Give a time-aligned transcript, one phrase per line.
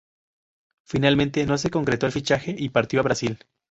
[0.83, 3.37] Finalmente no se concretó el fichaje y partió a Brasil.